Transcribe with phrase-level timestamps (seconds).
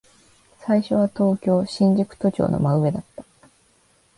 [0.61, 3.23] 最初は東京、新宿都庁の真上だった。